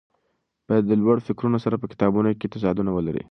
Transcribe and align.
باید 0.67 0.85
د 0.87 0.91
لوړو 1.01 1.25
فکرونو 1.27 1.57
سره 1.65 1.75
په 1.81 1.87
کتابونو 1.91 2.29
کې 2.39 2.51
تضادونه 2.53 2.89
ولري. 2.93 3.19